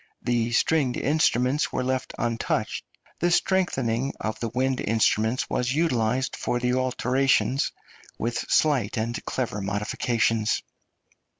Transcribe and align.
The 0.23 0.51
stringed 0.51 0.97
instruments 0.97 1.71
were 1.71 1.83
left 1.83 2.15
untouched; 2.17 2.83
the 3.19 3.29
strengthening 3.29 4.13
of 4.19 4.39
the 4.39 4.49
wind 4.49 4.81
instruments 4.81 5.47
was 5.47 5.75
utilised 5.75 6.35
for 6.35 6.59
the 6.59 6.73
alternations, 6.73 7.71
with 8.17 8.39
slight 8.49 8.97
and 8.97 9.23
clever 9.25 9.61
modifications. 9.61 10.63